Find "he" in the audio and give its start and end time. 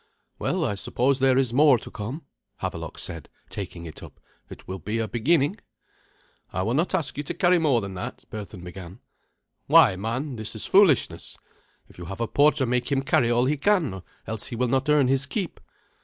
13.45-13.57, 14.47-14.55